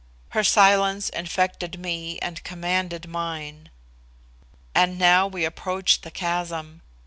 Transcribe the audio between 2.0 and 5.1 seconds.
and commanded mine. And